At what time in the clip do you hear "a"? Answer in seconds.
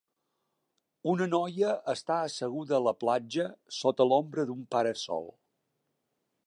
2.79-2.81